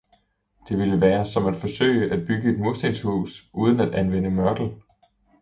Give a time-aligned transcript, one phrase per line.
[0.69, 4.71] Det ville være som at forsøge at bygge et murstenshus uden at anvende mørtel.